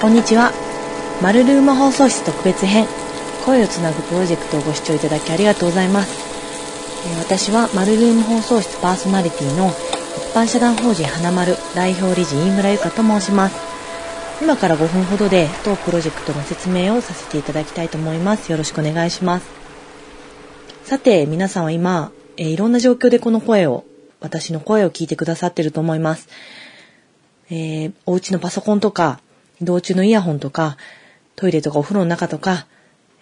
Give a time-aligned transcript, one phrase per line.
[0.00, 0.52] こんにちは。
[1.20, 2.86] マルルーム放送室特別編、
[3.44, 7.08] 声をつなぐプロジェクトをご視聴いただきありがとうございます。
[7.18, 9.72] 私はマルルーム放送室パーソナリティの一
[10.36, 13.58] 般社団法人花丸代表理事飯村ゆかと申します。
[14.40, 18.52] 今から5分ほどで当プロジェクトの説明をさせていただきたいと思います。
[18.52, 19.48] よろしくお願いします。
[20.84, 23.84] さて、皆さんは今、えいろんな状況でこの声を、
[24.20, 26.28] 私の声を聞いてくださってると思います。
[27.50, 29.18] えー、お家のパソコンとか、
[29.60, 30.76] 移動中のイヤホンとか、
[31.36, 32.66] トイレとかお風呂の中とか、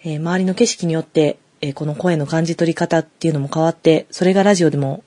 [0.03, 5.03] えー、周りの景色によって、えー、この声の感じ取り方っていうのも変わって、それがラジオでも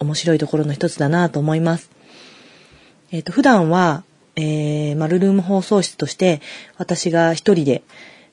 [0.00, 1.90] 面白いところの一つだなと思います。
[3.12, 4.02] えっ、と、普段は、
[4.34, 6.40] えー、マルルーム放送室として、
[6.76, 7.82] 私が一人で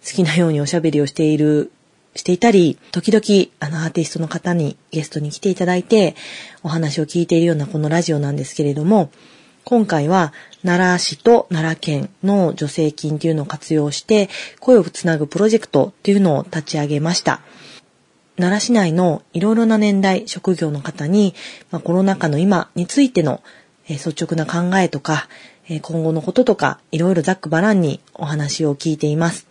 [0.06, 1.72] 好きなようにおしゃべりをしている、
[2.16, 6.16] していたり、時々、あの、アーティストの方にゲストに来ていただいて、
[6.62, 9.10] お話を聞いているようなこのラジオなんですけれども、
[9.74, 17.42] 今回は奈良市と奈良県の助成金というのを活用して声をつなぐプロジェクトっていうのを立ち上げました。
[18.38, 21.34] 奈良市内のいろいろな年代、職業の方に、
[21.72, 23.42] まあ、コロナ禍の今についての、
[23.88, 25.28] えー、率直な考えとか、
[25.68, 29.48] えー、今後のこととか、いろいろざっくばらんにお話を聞いています。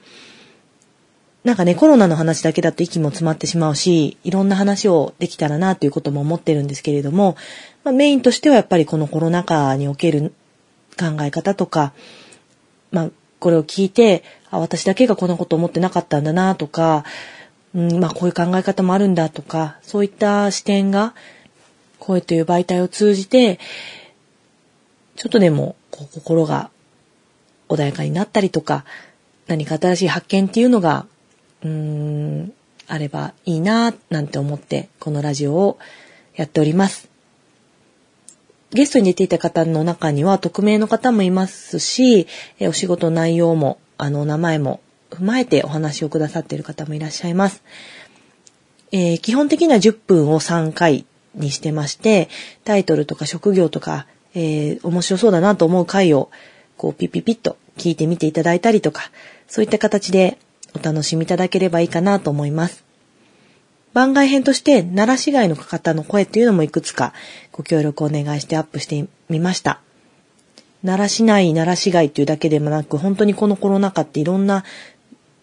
[1.45, 7.37] なんかね、コロナの話だけだと息も詰まってしまうし、いろんな話をできたらなということも思ってるんですけれども、
[7.83, 10.33] まあ、メインとしてはやっぱりこのコロナ禍における
[10.97, 11.93] 考え方とか、
[12.93, 17.05] まあ、これを聞いて、あ、私だけがこんなこと思ってなかったんだなとか、
[17.75, 21.13] うん、まあ、こういう考え方もあるんだとか、そういった視点が、
[21.99, 23.59] 声という媒体を通じて、
[25.17, 26.71] ちょっとでも、こう、心が
[27.69, 28.85] 穏やかになったりとか、
[29.49, 31.07] 何か新しい発見っていうのが
[31.65, 32.53] うーん、
[32.89, 35.79] あればいいな、なんて思って、このラジオを
[36.35, 37.09] やっております。
[38.71, 42.27] ゲストに出ていた方の中には、匿名の方もいますし、
[42.59, 47.63] えお仕事内容も、あの、名前も踏まえてお話をくださっている方もいらっしゃいます。
[48.91, 52.29] えー、基本的には10分を3回にしてまして、
[52.65, 56.31] タイトルとか職業とか、えー、面白そうだなと思う回を、
[56.79, 59.11] こう、ピッピピッと聞いてみていただいたりとか、
[59.49, 60.39] そういった形で
[60.75, 62.85] お楽しみいただければいいかなと思います。
[63.93, 67.13] 番外編として奈良市外の方の声っていうのもいくつか
[67.53, 69.81] ご協力をお願いしてアップしてみました。
[70.85, 74.65] 奈良市内、奈良市外っていうだけでもなく、本当にこのコロナ禍っていろんな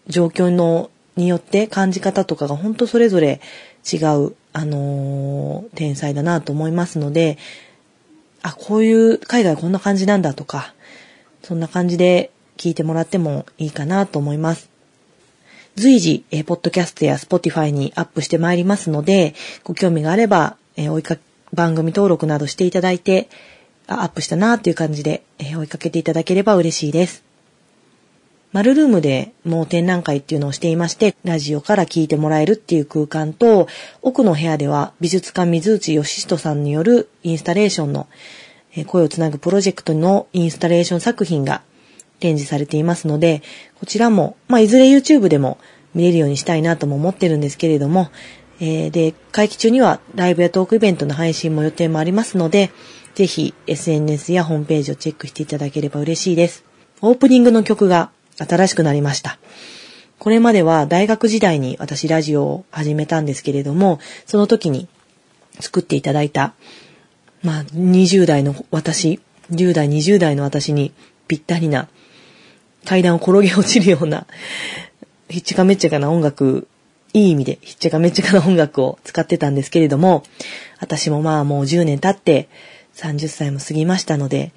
[0.06, 3.40] 状況のによって感じ方とかが本当それぞれ
[3.90, 7.38] 違う、あのー、天才だなと思いますので、
[8.42, 10.74] あ、こういう海外こんな感じなんだとか、
[11.42, 14.69] そんな感じで聞いてもらってもいいかなと思います。
[15.80, 21.16] 随時、えー、ポッドキャストやスポティファイにアップしてまいりますので、ご興味があれば、えー、追いか、
[21.54, 23.30] 番組登録などしていただいて、
[23.86, 27.24] アップしたなーっていう感じで、えー、追いかけていただければ嬉しいです。
[28.52, 33.66] マルルームでもう展覧会っていうのをしていまして、ラジオから聞いてもらえるっていう空間と、
[34.02, 38.06] 奥の部屋では美術家水内義人さんによるインスタレーションの、
[38.76, 41.62] え声をつなぐプロジェクトのインスタレーション作品が
[42.20, 43.42] 展示されていますので、
[43.78, 45.58] こちらも、まあ、いずれ YouTube でも
[45.94, 48.10] 見れるようにしたいなとも思ってるんですけれども、
[48.60, 52.70] えー、で、会期中にはライブやトークイベントの配信も予定もありますので、
[53.14, 56.64] ぜひ SNS やホームページをチェックしていただければ嬉しいです。
[57.00, 59.38] オープニングの曲が新しくなりました。
[60.18, 64.86] これまでは大学時代に私ラジオを始めたんですけれども、その時に
[65.58, 66.54] 作っていただいた、
[67.42, 69.20] まあ、20代の私、
[69.50, 70.92] 10代、20代の私に
[71.26, 71.88] ぴったりな
[72.84, 74.26] 階段を転げ落ちるような、
[75.28, 76.66] ひっちかめっちゃかな音楽、
[77.12, 80.22] いい意味でひっちゃかめっちゃかな音楽を使ってたんですけれども、
[80.80, 82.48] 私もまあもう10年経って
[82.96, 84.52] 30歳も過ぎましたので、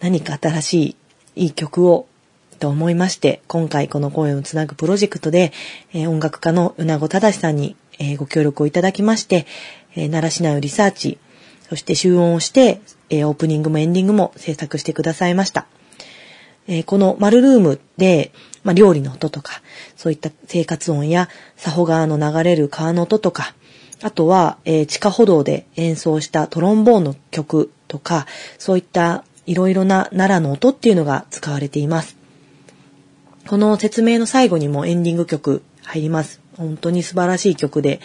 [0.00, 0.96] 何か新しい
[1.34, 2.06] いい曲を
[2.62, 5.52] と思いまして、今回この声をつなぐプロジェクトで、
[5.92, 9.46] えー、音楽家のうなごただしさんに、えー、ご協力をいただきまして、
[9.96, 11.18] えー、奈良市内をリサーチ、
[11.68, 15.66] そして集音をして、えオープニングもエンディングも制作してくださいました。
[16.66, 18.32] えー、このマルルームで、
[18.64, 19.62] まあ、料理の音とか、
[19.96, 23.54] そういった生活音や、佐保川の流れる川の音とか、
[24.02, 28.26] あとは、えー、地下歩道で演奏したトロンボーンの曲とか、
[28.58, 32.16] そういったいろいろな奈良の音っていうのが使われています。
[33.46, 36.40] この説明の最後にもエンディング曲入ります。
[36.56, 38.00] 本当に素晴らしい曲で、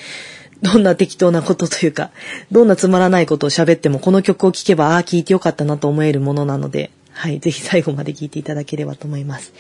[0.62, 2.12] どんな適当なことというか、
[2.52, 9.52] どんなつまらないことを喋ってもこの曲を聴けば、ああ、聴いてよかったなと思えるものなので、はい、ぜひ最後まで聴いていただければと思います。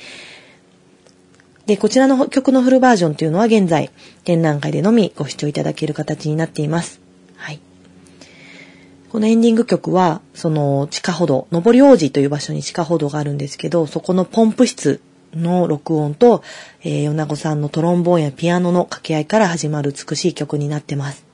[1.65, 3.89] で、こちらの曲のフルバージョンというのは現在、
[4.23, 7.01] 展覧会でのみご視聴いただける形になっています。
[7.35, 7.59] はい。
[9.09, 15.01] このエンディング曲は、その地下歩道、上り王子という場所に地下歩道があるんですけど、そこのポンプ室
[15.33, 16.43] の録音と、
[16.83, 21.26] えー、米子さんのトロンボーンやピアノの掛け合いから始まる美しい曲になってます。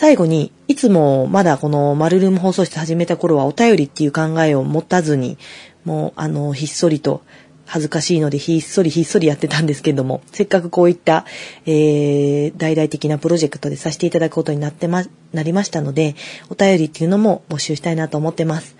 [0.00, 5.36] 最後に、いつもまだこのマルルーム放送室始めた頃はお便りっていう考えを持たずに、
[5.84, 7.20] もうあの、ひっそりと
[7.66, 11.26] 恥ずかしいのでひっそりひっそりやってたんですけども、 せっかくこういった、
[11.66, 15.04] えー、大々的なプロジェクトでさせていただくことになってま、
[15.34, 16.14] なりましたので、
[16.48, 18.76] お便りっていうのも募集したいなと思ってます。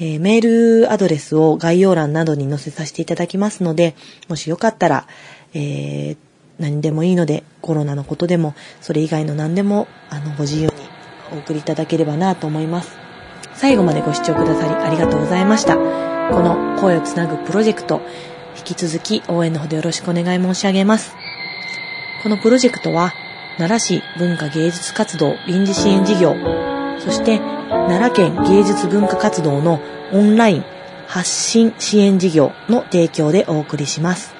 [0.00, 3.94] えー、メールアドレスを概要欄などに載せさせていただきますので、
[4.26, 5.06] もしよかったら、
[5.54, 6.29] えー、
[6.60, 10.72] 何でもいいので、コロナのことでも、それ以外の何でも、あの、ご自由に
[11.32, 12.96] お送りいただければなと思います。
[13.54, 15.76] 最後までご視聴くださりありがとうございました。
[15.76, 15.80] こ
[16.40, 18.02] の声をつなぐプロジェクト、
[18.56, 21.16] 引き続き応援のほどよろしくお願い申し上げます。
[22.22, 23.12] このプロジェクトは、
[23.56, 26.34] 奈良市文化芸術活動臨時支援事業、
[26.98, 29.80] そして奈良県芸術文化活動の
[30.12, 30.64] オンライン
[31.06, 34.39] 発信支援事業の提供でお送りします。